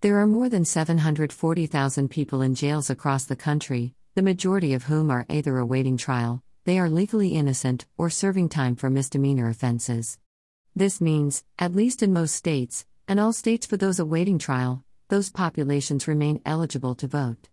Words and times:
There 0.00 0.20
are 0.20 0.28
more 0.28 0.48
than 0.48 0.64
740,000 0.64 2.08
people 2.08 2.40
in 2.40 2.54
jails 2.54 2.88
across 2.88 3.24
the 3.24 3.34
country, 3.34 3.94
the 4.14 4.22
majority 4.22 4.72
of 4.72 4.84
whom 4.84 5.10
are 5.10 5.26
either 5.28 5.58
awaiting 5.58 5.96
trial, 5.96 6.40
they 6.64 6.78
are 6.78 6.88
legally 6.88 7.30
innocent, 7.30 7.84
or 7.96 8.08
serving 8.08 8.48
time 8.48 8.76
for 8.76 8.90
misdemeanor 8.90 9.48
offenses. 9.48 10.20
This 10.76 11.00
means, 11.00 11.42
at 11.58 11.74
least 11.74 12.00
in 12.00 12.12
most 12.12 12.36
states, 12.36 12.86
and 13.08 13.18
all 13.18 13.32
states 13.32 13.66
for 13.66 13.76
those 13.76 13.98
awaiting 13.98 14.38
trial, 14.38 14.84
those 15.08 15.30
populations 15.30 16.06
remain 16.06 16.42
eligible 16.46 16.94
to 16.94 17.08
vote. 17.08 17.48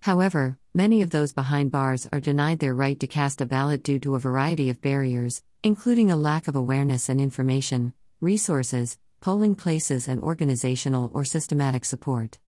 However, 0.00 0.58
many 0.74 1.02
of 1.02 1.10
those 1.10 1.32
behind 1.32 1.70
bars 1.70 2.08
are 2.12 2.18
denied 2.18 2.58
their 2.58 2.74
right 2.74 2.98
to 2.98 3.06
cast 3.06 3.40
a 3.40 3.46
ballot 3.46 3.84
due 3.84 4.00
to 4.00 4.16
a 4.16 4.18
variety 4.18 4.70
of 4.70 4.82
barriers, 4.82 5.44
including 5.62 6.10
a 6.10 6.16
lack 6.16 6.48
of 6.48 6.56
awareness 6.56 7.08
and 7.08 7.20
information, 7.20 7.92
resources, 8.20 8.98
polling 9.20 9.54
places, 9.54 10.08
and 10.08 10.20
organizational 10.22 11.10
or 11.14 11.24
systematic 11.24 11.84
support. 11.84 12.38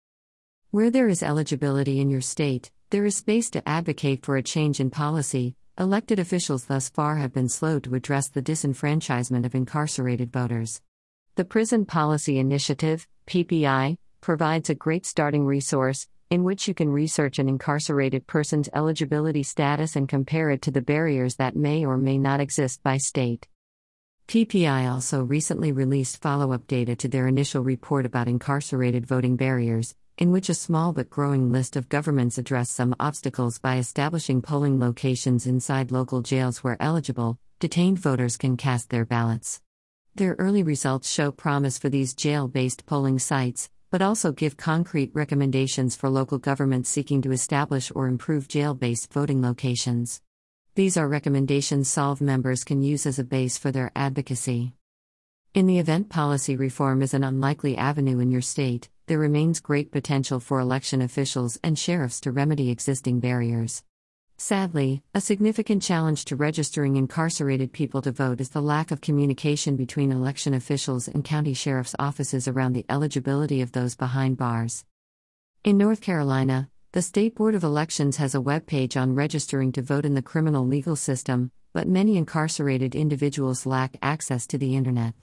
Where 0.71 0.91
there 0.91 1.09
is 1.09 1.23
eligibility 1.23 2.01
in 2.01 2.09
your 2.09 2.23
state, 2.23 2.71
there 2.91 3.05
is 3.05 3.17
space 3.17 3.51
to 3.51 3.69
advocate 3.69 4.25
for 4.25 4.37
a 4.37 4.43
change 4.43 4.81
in 4.81 4.91
policy. 4.91 5.55
Elected 5.79 6.19
officials 6.19 6.65
thus 6.65 6.89
far 6.89 7.17
have 7.17 7.33
been 7.33 7.49
slow 7.49 7.79
to 7.81 7.95
address 7.95 8.29
the 8.29 8.43
disenfranchisement 8.43 9.45
of 9.45 9.55
incarcerated 9.55 10.33
voters. 10.33 10.81
The 11.35 11.45
Prison 11.45 11.87
Policy 11.87 12.39
Initiative, 12.39 13.07
PPI, 13.27 13.97
provides 14.21 14.71
a 14.71 14.75
great 14.75 15.07
starting 15.07 15.47
resource 15.47 16.07
in 16.31 16.45
which 16.45 16.67
you 16.67 16.73
can 16.73 16.89
research 16.89 17.39
an 17.39 17.49
incarcerated 17.49 18.27
person's 18.27 18.71
eligibility 18.73 19.43
status 19.43 19.97
and 19.97 20.09
compare 20.09 20.49
it 20.49 20.63
to 20.63 20.71
the 20.71 20.81
barriers 20.81 21.37
that 21.37 21.55
may 21.55 21.85
or 21.85 21.99
may 21.99 22.17
not 22.17 22.41
exist 22.41 22.83
by 22.83 22.97
state. 22.97 23.47
PPI 24.29 24.91
also 24.91 25.23
recently 25.23 25.73
released 25.73 26.23
follow 26.23 26.53
up 26.53 26.67
data 26.67 26.97
to 26.97 27.09
their 27.09 27.27
initial 27.27 27.63
report 27.63 28.07
about 28.07 28.29
incarcerated 28.29 29.07
voting 29.07 29.37
barriers, 29.37 29.95
in 30.17 30.33
which 30.33 30.49
a 30.49 30.55
small 30.55 30.93
but 30.93 31.11
growing 31.11 31.53
list 31.53 31.77
of 31.77 31.89
governments 31.89 32.39
address 32.39 32.71
some 32.71 32.95
obstacles 32.99 33.59
by 33.59 33.77
establishing 33.77 34.41
polling 34.41 34.79
locations 34.79 35.47
inside 35.47 35.91
local 35.91 36.23
jails 36.23 36.65
where 36.65 36.81
eligible, 36.81 37.39
detained 37.61 37.99
voters 37.99 38.37
can 38.37 38.57
cast 38.57 38.91
their 38.91 39.05
ballots. 39.05 39.61
Their 40.15 40.37
early 40.39 40.63
results 40.63 41.11
show 41.11 41.31
promise 41.31 41.79
for 41.79 41.89
these 41.89 42.15
jail 42.15 42.49
based 42.49 42.87
polling 42.87 43.19
sites, 43.19 43.71
but 43.91 44.03
also 44.03 44.33
give 44.33 44.57
concrete 44.57 45.11
recommendations 45.15 45.97
for 45.97 46.09
local 46.09 46.39
governments 46.39 46.89
seeking 46.89 47.21
to 47.23 47.33
establish 47.33 47.93
or 47.95 48.07
improve 48.07 48.49
jail 48.49 48.75
based 48.75 49.13
voting 49.13 49.43
locations. 49.43 50.23
These 50.75 50.97
are 50.97 51.07
recommendations 51.07 51.91
SOLV 51.91 52.23
members 52.23 52.65
can 52.65 52.83
use 52.83 53.05
as 53.05 53.19
a 53.19 53.25
base 53.25 53.59
for 53.59 53.71
their 53.71 53.93
advocacy. 53.95 54.73
In 55.53 55.67
the 55.67 55.79
event 55.79 56.09
policy 56.09 56.57
reform 56.57 57.03
is 57.03 57.13
an 57.13 57.23
unlikely 57.23 57.77
avenue 57.77 58.21
in 58.21 58.31
your 58.31 58.41
state, 58.41 58.89
there 59.05 59.19
remains 59.19 59.61
great 59.61 59.93
potential 59.93 60.41
for 60.41 60.61
election 60.61 61.03
officials 61.03 61.59
and 61.63 61.79
sheriffs 61.79 62.23
to 62.23 62.33
remedy 62.33 62.71
existing 62.71 63.21
barriers. 63.21 63.83
Sadly, 64.39 65.03
a 65.15 65.21
significant 65.21 65.83
challenge 65.83 66.25
to 66.25 66.37
registering 66.37 66.97
incarcerated 66.97 67.75
people 67.75 68.01
to 68.01 68.11
vote 68.11 68.41
is 68.41 68.49
the 68.49 68.63
lack 68.63 68.91
of 68.91 69.03
communication 69.03 69.77
between 69.77 70.11
election 70.11 70.55
officials 70.55 71.07
and 71.07 71.23
county 71.23 71.53
sheriff's 71.53 71.95
offices 71.99 72.49
around 72.49 72.73
the 72.73 72.87
eligibility 72.89 73.61
of 73.61 73.73
those 73.73 73.95
behind 73.95 74.39
bars. 74.39 74.87
In 75.65 75.77
North 75.77 76.01
Carolina, 76.01 76.71
the 76.93 77.01
State 77.01 77.35
Board 77.35 77.55
of 77.55 77.65
Elections 77.65 78.19
has 78.19 78.35
a 78.35 78.41
webpage 78.41 79.01
on 79.01 79.15
registering 79.15 79.73
to 79.73 79.81
vote 79.81 80.05
in 80.05 80.13
the 80.13 80.21
criminal 80.21 80.67
legal 80.67 80.95
system, 80.95 81.51
but 81.73 81.89
many 81.89 82.19
incarcerated 82.19 82.95
individuals 82.95 83.65
lack 83.65 83.97
access 84.03 84.47
to 84.49 84.59
the 84.59 84.77
Internet. 84.77 85.15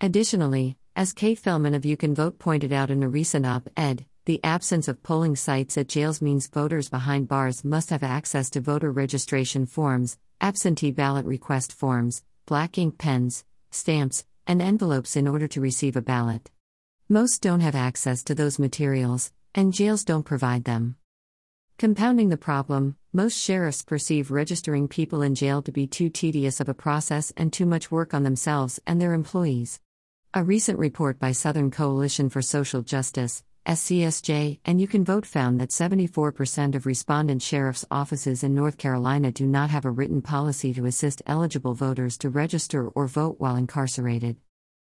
Additionally, 0.00 0.76
as 0.96 1.12
Kate 1.12 1.40
Fellman 1.40 1.76
of 1.76 1.84
You 1.84 1.96
Can 1.96 2.16
Vote 2.16 2.40
pointed 2.40 2.72
out 2.72 2.90
in 2.90 3.04
a 3.04 3.08
recent 3.08 3.46
op 3.46 3.68
ed, 3.76 4.06
the 4.24 4.40
absence 4.42 4.88
of 4.88 5.04
polling 5.04 5.36
sites 5.36 5.78
at 5.78 5.86
jails 5.86 6.20
means 6.20 6.48
voters 6.48 6.88
behind 6.88 7.28
bars 7.28 7.64
must 7.64 7.90
have 7.90 8.02
access 8.02 8.50
to 8.50 8.60
voter 8.60 8.90
registration 8.90 9.66
forms, 9.66 10.18
absentee 10.40 10.90
ballot 10.90 11.26
request 11.26 11.72
forms, 11.72 12.24
black 12.44 12.76
ink 12.76 12.98
pens, 12.98 13.44
stamps, 13.70 14.24
and 14.48 14.60
envelopes 14.60 15.14
in 15.14 15.28
order 15.28 15.46
to 15.46 15.60
receive 15.60 15.94
a 15.94 16.02
ballot. 16.02 16.50
Most 17.08 17.40
don't 17.40 17.60
have 17.60 17.76
access 17.76 18.24
to 18.24 18.34
those 18.34 18.58
materials, 18.58 19.30
and 19.54 19.72
jails 19.72 20.02
don't 20.02 20.24
provide 20.24 20.64
them. 20.64 20.96
Compounding 21.76 22.28
the 22.28 22.36
problem, 22.36 22.96
most 23.12 23.36
sheriffs 23.36 23.82
perceive 23.82 24.30
registering 24.30 24.86
people 24.86 25.22
in 25.22 25.34
jail 25.34 25.60
to 25.60 25.72
be 25.72 25.88
too 25.88 26.08
tedious 26.08 26.60
of 26.60 26.68
a 26.68 26.74
process 26.74 27.32
and 27.36 27.52
too 27.52 27.66
much 27.66 27.90
work 27.90 28.14
on 28.14 28.22
themselves 28.22 28.78
and 28.86 29.00
their 29.00 29.12
employees. 29.12 29.80
A 30.32 30.44
recent 30.44 30.78
report 30.78 31.18
by 31.18 31.32
Southern 31.32 31.72
Coalition 31.72 32.30
for 32.30 32.40
Social 32.42 32.82
Justice, 32.82 33.42
SCSJ, 33.66 34.60
and 34.64 34.80
You 34.80 34.86
Can 34.86 35.04
Vote 35.04 35.26
found 35.26 35.60
that 35.60 35.70
74% 35.70 36.76
of 36.76 36.86
respondent 36.86 37.42
sheriff's 37.42 37.84
offices 37.90 38.44
in 38.44 38.54
North 38.54 38.78
Carolina 38.78 39.32
do 39.32 39.44
not 39.44 39.70
have 39.70 39.84
a 39.84 39.90
written 39.90 40.22
policy 40.22 40.72
to 40.74 40.86
assist 40.86 41.22
eligible 41.26 41.74
voters 41.74 42.16
to 42.18 42.30
register 42.30 42.86
or 42.88 43.08
vote 43.08 43.40
while 43.40 43.56
incarcerated. 43.56 44.36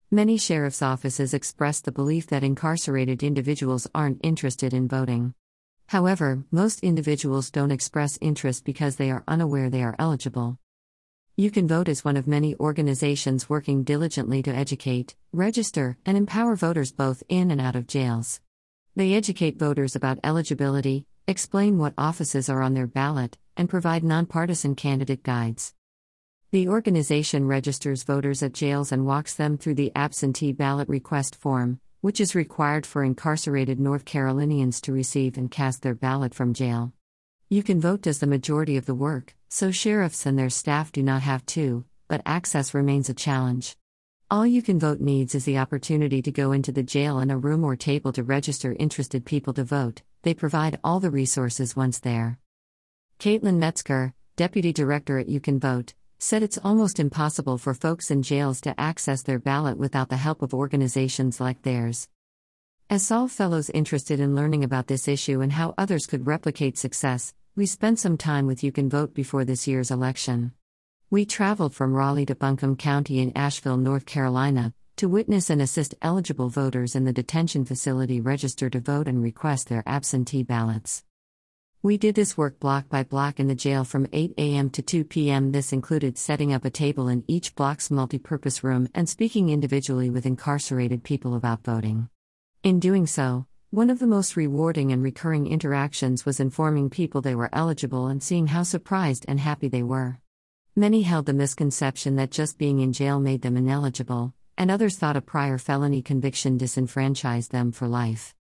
Many 0.09 0.38
sheriff's 0.38 0.81
offices 0.81 1.34
express 1.34 1.81
the 1.81 1.92
belief 1.92 2.28
that 2.28 2.46
incarcerated 2.46 3.24
individuals 3.24 3.88
aren't 3.94 4.22
interested 4.24 4.74
in 4.74 4.88
voting. 4.88 5.34
However, 5.88 6.44
most 6.52 6.84
individuals 6.84 7.50
don't 7.50 7.72
express 7.72 8.18
interest 8.20 8.66
because 8.66 8.98
they 8.98 9.09
are 9.09 9.24
unaware 9.25 9.70
they 9.70 9.84
are 9.84 9.96
eligible. 9.98 10.59
You 11.38 11.50
Can 11.50 11.68
Vote 11.68 11.88
is 11.88 12.03
one 12.03 12.18
of 12.18 12.28
many 12.28 12.56
organizations 12.56 13.50
working 13.50 13.84
diligently 13.84 14.44
to 14.44 14.53
educate, 14.53 15.16
register, 15.31 15.97
and 16.06 16.18
empower 16.18 16.56
voters 16.56 16.92
both 16.92 17.24
in 17.30 17.52
and 17.52 17.62
out 17.62 17.76
of 17.76 17.88
jails. 17.88 18.42
They 18.97 19.14
educate 19.14 19.59
voters 19.59 19.96
about 19.96 20.20
eligibility, 20.24 21.06
explain 21.26 21.78
what 21.78 21.94
offices 21.97 22.50
are 22.50 22.62
on 22.62 22.74
their 22.74 22.88
ballot, 22.88 23.38
and 23.56 23.70
provide 23.70 24.03
nonpartisan 24.03 24.76
candidate 24.76 25.24
guides. 25.24 25.74
The 26.52 26.68
organization 26.68 27.47
registers 27.47 28.03
voters 28.03 28.42
at 28.44 28.53
jails 28.53 28.92
and 28.92 29.06
walks 29.06 29.36
them 29.36 29.58
through 29.58 29.76
the 29.76 29.92
absentee 29.96 30.52
ballot 30.52 30.90
request 30.90 31.36
form, 31.36 31.80
which 32.02 32.22
is 32.22 32.35
required 32.35 32.85
for 32.85 33.03
incarcerated 33.03 33.80
North 33.80 34.06
Carolinians 34.06 34.81
to 34.81 34.91
receive 34.91 35.38
and 35.38 35.52
cast 35.52 35.81
their 35.81 35.96
ballot 35.96 36.34
from 36.34 36.53
jail. 36.53 36.94
You 37.50 37.63
Can 37.63 37.80
Vote 37.80 38.02
does 38.02 38.19
the 38.19 38.28
majority 38.28 38.78
of 38.78 38.85
the 38.85 38.96
work, 38.96 39.35
so 39.50 39.72
sheriffs 39.72 40.25
and 40.25 40.38
their 40.38 40.50
staff 40.50 40.91
do 40.91 41.02
not 41.02 41.22
have 41.22 41.46
to, 41.47 41.85
but 42.08 42.22
access 42.25 42.74
remains 42.74 43.09
a 43.09 43.13
challenge. 43.13 43.75
All 44.30 44.46
you 44.46 44.62
can 44.62 44.78
vote 44.78 45.00
needs 45.00 45.34
is 45.35 45.46
the 45.46 45.58
opportunity 45.58 46.22
to 46.22 46.31
go 46.31 46.52
into 46.52 46.74
the 46.74 46.84
jail 46.84 47.19
and 47.19 47.31
a 47.31 47.38
room 47.38 47.63
or 47.63 47.78
table 47.78 48.12
to 48.12 48.24
register 48.24 48.75
interested 48.78 49.24
people 49.24 49.53
to 49.53 49.64
vote. 49.64 50.02
They 50.24 50.34
provide 50.34 50.79
all 50.84 51.00
the 51.00 51.09
resources 51.09 51.78
once 51.78 52.00
there. 52.00 52.38
Caitlin 53.19 53.58
Metzger, 53.58 54.14
deputy 54.35 54.74
director 54.74 55.18
at 55.18 55.29
You 55.29 55.40
Can 55.40 55.62
Vote, 55.62 55.94
said 56.19 56.41
it's 56.41 56.57
almost 56.63 57.00
impossible 57.00 57.57
for 57.57 57.73
folks 57.73 58.09
in 58.09 58.23
jails 58.23 58.59
to 58.61 58.79
access 58.79 59.22
their 59.22 59.38
ballot 59.38 59.78
without 59.78 60.09
the 60.09 60.17
help 60.17 60.41
of 60.41 60.53
organizations 60.53 61.39
like 61.39 61.61
theirs. 61.61 62.07
As 62.89 63.03
SOLV 63.03 63.29
Fellows 63.29 63.69
interested 63.69 64.19
in 64.19 64.35
learning 64.35 64.63
about 64.63 64.88
this 64.88 65.07
issue 65.07 65.41
and 65.41 65.51
how 65.51 65.75
others 65.78 66.07
could 66.07 66.25
replicate 66.25 66.78
success, 66.78 67.33
we 67.55 67.66
spent 67.66 68.00
some 68.00 68.17
time 68.17 68.47
with 68.47 68.63
You 68.63 68.72
Can 68.72 68.89
Vote 68.89 69.13
before 69.13 69.45
this 69.45 69.67
year's 69.67 69.91
election. 69.91 70.53
We 71.09 71.25
traveled 71.25 71.75
from 71.75 71.94
Raleigh 71.94 72.25
to 72.28 72.35
Buncombe 72.35 72.78
County 72.78 73.19
in 73.19 73.31
Asheville, 73.35 73.78
North 73.78 74.05
Carolina, 74.05 74.73
to 74.95 75.07
witness 75.07 75.49
and 75.49 75.61
assist 75.61 75.94
eligible 76.01 76.49
voters 76.49 76.95
in 76.95 77.05
the 77.05 77.13
detention 77.13 77.63
facility 77.63 78.19
register 78.19 78.69
to 78.72 78.79
vote 78.79 79.07
and 79.07 79.22
request 79.22 79.69
their 79.69 79.84
absentee 79.85 80.44
ballots. 80.44 81.03
We 81.84 81.98
did 81.98 82.16
this 82.16 82.36
work 82.36 82.60
block 82.60 82.90
by 82.90 83.04
block 83.04 83.40
in 83.40 83.48
the 83.48 83.54
jail 83.54 83.84
from 83.84 84.08
8 84.12 84.34
a.m. 84.40 84.72
to 84.72 84.82
2 84.82 85.04
p.m. 85.04 85.52
This 85.52 85.72
included 85.72 86.18
setting 86.18 86.52
up 86.52 86.66
a 86.66 86.72
table 86.72 87.08
in 87.08 87.24
each 87.28 87.54
block's 87.54 87.90
multipurpose 87.90 88.64
room 88.64 88.90
and 88.96 89.08
speaking 89.08 89.50
individually 89.50 90.10
with 90.10 90.26
incarcerated 90.26 91.04
people 91.04 91.36
about 91.36 91.64
voting. 91.64 92.10
In 92.64 92.80
doing 92.80 93.06
so, 93.06 93.46
one 93.70 93.92
of 93.92 94.00
the 94.00 94.08
most 94.08 94.36
rewarding 94.36 94.91
and 94.91 95.03
recurring 95.03 95.46
interactions 95.46 96.26
was 96.26 96.40
informing 96.40 96.90
people 96.90 97.22
they 97.22 97.35
were 97.35 97.50
eligible 97.53 98.08
and 98.08 98.23
seeing 98.23 98.47
how 98.47 98.64
surprised 98.64 99.26
and 99.28 99.40
happy 99.40 99.68
they 99.68 99.84
were. 99.84 100.18
Many 100.76 101.03
held 101.03 101.28
the 101.28 101.34
misconception 101.34 102.16
that 102.16 102.32
just 102.32 102.58
being 102.58 102.80
in 102.80 102.91
jail 102.91 103.20
made 103.20 103.44
them 103.44 103.56
ineligible, 103.56 104.34
and 104.58 104.72
others 104.72 104.97
thought 104.97 105.16
a 105.16 105.22
prior 105.22 105.59
felony 105.59 106.02
conviction 106.02 106.58
disenfranchised 106.58 107.52
them 107.52 107.72
for 107.72 107.88
life. 107.88 108.34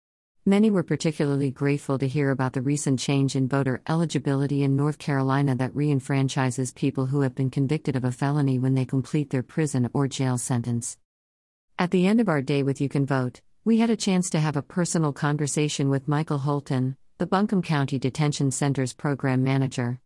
Many 0.47 0.69
were 0.69 0.83
particularly 0.83 1.50
grateful 1.50 1.97
to 1.97 2.07
hear 2.07 2.30
about 2.30 2.53
the 2.53 2.62
recent 2.62 3.00
change 3.00 3.36
in 3.36 3.47
voter 3.47 3.81
eligibility 3.89 4.62
in 4.62 4.75
North 4.75 5.00
Carolina 5.00 5.56
that 5.56 5.74
reenfranchises 5.74 6.75
people 6.75 7.07
who 7.07 7.21
have 7.21 7.33
been 7.33 7.50
convicted 7.50 7.95
of 7.95 8.03
a 8.03 8.12
felony 8.12 8.59
when 8.59 8.75
they 8.75 8.86
complete 8.86 9.31
their 9.31 9.42
prison 9.42 9.89
or 9.92 10.07
jail 10.07 10.38
sentence. 10.38 11.00
At 11.80 11.89
the 11.89 12.06
end 12.06 12.21
of 12.21 12.30
our 12.30 12.44
day 12.44 12.62
with 12.62 12.80
You 12.80 12.89
Can 12.89 13.07
Vote, 13.07 13.42
we 13.63 13.80
had 13.80 13.89
a 13.89 13.95
chance 13.95 14.30
to 14.30 14.39
have 14.39 14.56
a 14.56 14.62
personal 14.62 15.13
conversation 15.13 15.89
with 15.89 16.07
Michael 16.07 16.38
Holton, 16.38 16.95
the 17.18 17.25
Buncombe 17.25 17.63
County 17.63 17.97
Detention 17.97 18.51
Center's 18.51 18.94
program 18.94 19.44
manager. 19.44 20.00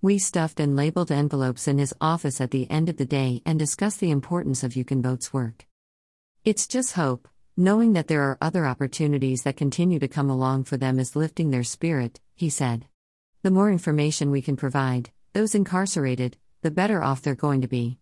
We 0.00 0.16
stuffed 0.16 0.58
and 0.58 0.74
labeled 0.74 1.12
envelopes 1.12 1.68
in 1.68 1.76
his 1.76 1.92
office 2.00 2.40
at 2.40 2.50
the 2.50 2.66
end 2.70 2.88
of 2.88 2.96
the 2.96 3.04
day 3.04 3.42
and 3.44 3.58
discussed 3.58 4.00
the 4.00 4.10
importance 4.10 4.64
of 4.64 4.74
You 4.74 4.86
Can 4.86 5.02
Vote's 5.02 5.34
work. 5.34 5.66
It's 6.46 6.66
just 6.66 6.94
hope, 6.94 7.28
Knowing 7.62 7.92
that 7.92 8.08
there 8.08 8.22
are 8.22 8.38
other 8.40 8.66
opportunities 8.66 9.44
that 9.44 9.56
continue 9.56 10.00
to 10.00 10.08
come 10.08 10.28
along 10.28 10.64
for 10.64 10.76
them 10.76 10.98
is 10.98 11.14
lifting 11.14 11.52
their 11.52 11.62
spirit, 11.62 12.20
he 12.34 12.50
said. 12.50 12.88
The 13.42 13.52
more 13.52 13.70
information 13.70 14.32
we 14.32 14.42
can 14.42 14.56
provide, 14.56 15.12
those 15.32 15.54
incarcerated, 15.54 16.36
the 16.62 16.72
better 16.72 17.04
off 17.04 17.22
they're 17.22 17.36
going 17.36 17.60
to 17.60 17.68
be. 17.68 18.00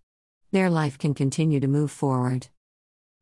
Their 0.51 0.71
life 0.71 0.97
can 0.97 1.13
continue 1.13 1.61
to 1.61 1.69
move 1.69 1.91
forward. 1.91 2.49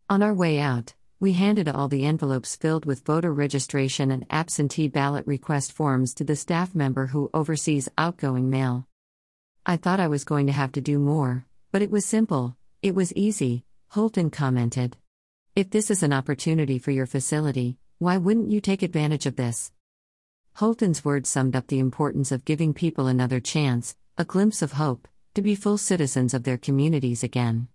On 0.08 0.23
our 0.23 0.32
way 0.32 0.61
out, 0.61 0.94
we 1.19 1.32
handed 1.32 1.69
all 1.69 1.88
the 1.88 2.06
envelopes 2.06 2.55
filled 2.55 2.85
with 2.85 3.05
voter 3.05 3.35
registration 3.35 4.12
and 4.12 4.25
absentee 4.31 4.87
ballot 4.87 5.26
request 5.26 5.73
forms 5.73 6.14
to 6.14 6.23
the 6.23 6.37
staff 6.37 6.73
member 6.73 7.06
who 7.06 7.31
oversees 7.35 7.88
outgoing 7.99 8.49
mail. 8.49 8.87
I 9.67 9.76
thought 9.76 9.99
I 9.99 10.06
was 10.06 10.23
going 10.23 10.46
to 10.46 10.52
have 10.52 10.70
to 10.70 10.81
do 10.81 11.00
more, 11.00 11.46
but 11.73 11.82
it 11.82 11.90
was 11.90 12.05
simple, 12.05 12.56
it 12.81 12.94
was 12.94 13.12
easy, 13.14 13.64
Holton 13.88 14.31
commented. 14.31 14.96
If 15.58 15.70
this 15.70 15.90
is 15.90 16.05
an 16.05 16.12
opportunity 16.12 16.78
for 16.78 16.93
your 16.93 17.06
facility, 17.06 17.78
why 17.99 18.16
wouldn't 18.16 18.52
you 18.52 18.60
take 18.60 18.84
advantage 18.84 19.26
of 19.26 19.34
this? 19.34 19.72
Holton's 20.55 21.05
words 21.05 21.28
summed 21.28 21.56
up 21.56 21.66
the 21.66 21.81
importance 21.81 22.31
of 22.31 22.44
giving 22.44 22.72
people 22.72 23.08
another 23.08 23.40
chance, 23.40 23.96
a 24.16 24.25
glimpse 24.25 24.62
of 24.62 24.75
hope, 24.75 25.08
to 25.34 25.43
be 25.43 25.56
full 25.56 25.76
citizens 25.76 26.32
of 26.32 26.44
their 26.44 26.58
communities 26.58 27.25
again. 27.25 27.66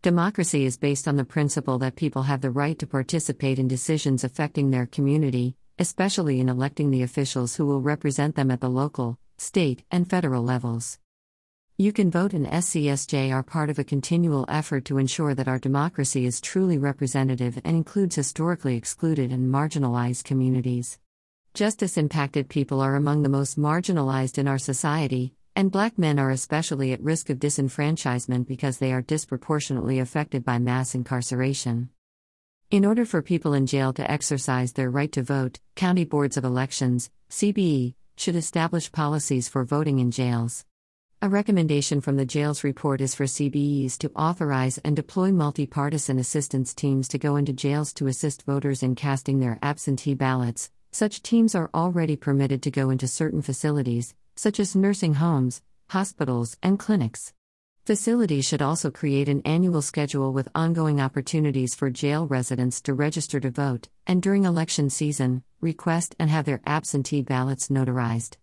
Democracy 0.00 0.64
is 0.64 0.78
based 0.78 1.06
on 1.06 1.16
the 1.16 1.26
principle 1.26 1.76
that 1.80 1.94
people 1.94 2.22
have 2.22 2.40
the 2.40 2.50
right 2.50 2.78
to 2.78 2.86
participate 2.86 3.58
in 3.58 3.68
decisions 3.68 4.24
affecting 4.24 4.70
their 4.70 4.86
community, 4.86 5.56
especially 5.78 6.40
in 6.40 6.48
electing 6.48 6.90
the 6.90 7.02
officials 7.02 7.56
who 7.56 7.66
will 7.66 7.82
represent 7.82 8.34
them 8.34 8.50
at 8.50 8.62
the 8.62 8.70
local, 8.70 9.18
state, 9.36 9.84
and 9.90 10.08
federal 10.08 10.42
levels. 10.42 10.98
You 11.78 11.92
Can 11.92 12.10
Vote 12.10 12.32
and 12.32 12.46
SCSJ 12.46 13.30
are 13.30 13.42
part 13.42 13.68
of 13.68 13.78
a 13.78 13.84
continual 13.84 14.46
effort 14.48 14.86
to 14.86 14.96
ensure 14.96 15.34
that 15.34 15.46
our 15.46 15.58
democracy 15.58 16.24
is 16.24 16.40
truly 16.40 16.78
representative 16.78 17.60
and 17.66 17.76
includes 17.76 18.16
historically 18.16 18.76
excluded 18.76 19.30
and 19.30 19.52
marginalized 19.52 20.24
communities. 20.24 20.98
Justice 21.52 21.98
impacted 21.98 22.48
people 22.48 22.80
are 22.80 22.96
among 22.96 23.22
the 23.22 23.28
most 23.28 23.58
marginalized 23.58 24.38
in 24.38 24.48
our 24.48 24.56
society, 24.56 25.34
and 25.54 25.70
black 25.70 25.98
men 25.98 26.18
are 26.18 26.30
especially 26.30 26.94
at 26.94 27.02
risk 27.02 27.28
of 27.28 27.38
disenfranchisement 27.38 28.46
because 28.46 28.78
they 28.78 28.90
are 28.90 29.02
disproportionately 29.02 29.98
affected 29.98 30.46
by 30.46 30.58
mass 30.58 30.94
incarceration. 30.94 31.90
In 32.70 32.86
order 32.86 33.04
for 33.04 33.20
people 33.20 33.52
in 33.52 33.66
jail 33.66 33.92
to 33.92 34.10
exercise 34.10 34.72
their 34.72 34.88
right 34.88 35.12
to 35.12 35.22
vote, 35.22 35.60
county 35.74 36.06
boards 36.06 36.38
of 36.38 36.44
elections, 36.44 37.10
CBE, 37.28 37.92
should 38.16 38.34
establish 38.34 38.90
policies 38.90 39.46
for 39.46 39.62
voting 39.62 39.98
in 39.98 40.10
jails. 40.10 40.64
A 41.26 41.28
recommendation 41.28 42.00
from 42.00 42.14
the 42.14 42.24
jails 42.24 42.62
report 42.62 43.00
is 43.00 43.16
for 43.16 43.24
CBEs 43.24 43.98
to 43.98 44.12
authorize 44.14 44.78
and 44.84 44.94
deploy 44.94 45.32
multi-partisan 45.32 46.20
assistance 46.20 46.72
teams 46.72 47.08
to 47.08 47.18
go 47.18 47.34
into 47.34 47.52
jails 47.52 47.92
to 47.94 48.06
assist 48.06 48.44
voters 48.44 48.80
in 48.80 48.94
casting 48.94 49.40
their 49.40 49.58
absentee 49.60 50.14
ballots. 50.14 50.70
Such 50.92 51.22
teams 51.22 51.56
are 51.56 51.68
already 51.74 52.14
permitted 52.14 52.62
to 52.62 52.70
go 52.70 52.90
into 52.90 53.08
certain 53.08 53.42
facilities, 53.42 54.14
such 54.36 54.60
as 54.60 54.76
nursing 54.76 55.14
homes, 55.14 55.62
hospitals, 55.90 56.56
and 56.62 56.78
clinics. 56.78 57.32
Facilities 57.84 58.44
should 58.44 58.62
also 58.62 58.92
create 58.92 59.28
an 59.28 59.42
annual 59.44 59.82
schedule 59.82 60.32
with 60.32 60.48
ongoing 60.54 61.00
opportunities 61.00 61.74
for 61.74 61.90
jail 61.90 62.28
residents 62.28 62.80
to 62.82 62.94
register 62.94 63.40
to 63.40 63.50
vote, 63.50 63.88
and 64.06 64.22
during 64.22 64.44
election 64.44 64.88
season, 64.90 65.42
request 65.60 66.14
and 66.20 66.30
have 66.30 66.44
their 66.44 66.62
absentee 66.64 67.20
ballots 67.20 67.66
notarized. 67.66 68.36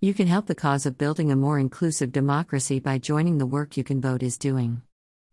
You 0.00 0.14
can 0.14 0.28
help 0.28 0.46
the 0.46 0.54
cause 0.54 0.86
of 0.86 0.96
building 0.96 1.32
a 1.32 1.34
more 1.34 1.58
inclusive 1.58 2.12
democracy 2.12 2.78
by 2.78 2.98
joining 2.98 3.38
the 3.38 3.46
work 3.46 3.76
You 3.76 3.82
Can 3.82 4.00
Vote 4.00 4.22
is 4.22 4.38
doing. 4.38 4.82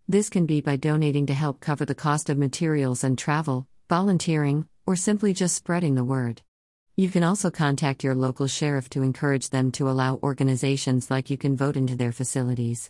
This 0.07 0.27
can 0.27 0.47
be 0.47 0.59
by 0.59 0.75
donating 0.75 1.27
to 1.27 1.35
help 1.35 1.59
cover 1.59 1.85
the 1.85 1.93
cost 1.93 2.31
of 2.31 2.39
materials 2.39 3.03
and 3.03 3.15
travel, 3.15 3.67
volunteering, 3.89 4.67
or 4.87 4.95
simply 4.95 5.33
just 5.33 5.55
spreading 5.55 5.93
the 5.93 6.03
word. 6.03 6.41
You 6.95 7.09
can 7.09 7.21
also 7.21 7.51
contact 7.51 8.03
your 8.03 8.15
local 8.15 8.47
sheriff 8.47 8.89
to 8.89 9.03
encourage 9.03 9.51
them 9.51 9.71
to 9.73 9.87
allow 9.87 10.15
organizations 10.23 11.11
like 11.11 11.29
You 11.29 11.37
Can 11.37 11.55
Vote 11.55 11.77
into 11.77 11.95
their 11.95 12.11
facilities. 12.11 12.89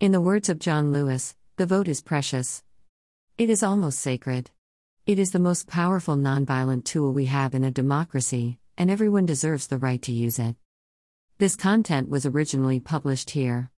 In 0.00 0.12
the 0.12 0.22
words 0.22 0.48
of 0.48 0.58
John 0.58 0.90
Lewis, 0.90 1.36
the 1.56 1.66
vote 1.66 1.88
is 1.88 2.00
precious. 2.00 2.62
It 3.36 3.50
is 3.50 3.62
almost 3.62 3.98
sacred. 3.98 4.50
It 5.04 5.18
is 5.18 5.32
the 5.32 5.38
most 5.38 5.66
powerful 5.66 6.16
nonviolent 6.16 6.84
tool 6.84 7.12
we 7.12 7.26
have 7.26 7.54
in 7.54 7.62
a 7.62 7.70
democracy, 7.70 8.58
and 8.78 8.90
everyone 8.90 9.26
deserves 9.26 9.66
the 9.66 9.76
right 9.76 10.00
to 10.00 10.12
use 10.12 10.38
it. 10.38 10.56
This 11.40 11.56
content 11.56 12.10
was 12.10 12.26
originally 12.26 12.80
published 12.80 13.30
here. 13.30 13.68